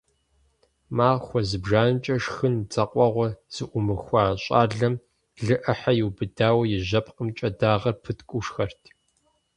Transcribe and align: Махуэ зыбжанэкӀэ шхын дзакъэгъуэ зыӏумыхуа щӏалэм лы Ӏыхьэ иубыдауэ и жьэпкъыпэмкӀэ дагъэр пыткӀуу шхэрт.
Махуэ 0.97 1.39
зыбжанэкӀэ 1.49 2.15
шхын 2.23 2.55
дзакъэгъуэ 2.69 3.27
зыӏумыхуа 3.53 4.23
щӏалэм 4.43 4.95
лы 5.45 5.55
Ӏыхьэ 5.63 5.91
иубыдауэ 5.99 6.63
и 6.75 6.77
жьэпкъыпэмкӀэ 6.87 7.49
дагъэр 7.59 7.95
пыткӀуу 8.03 8.43
шхэрт. 8.45 8.83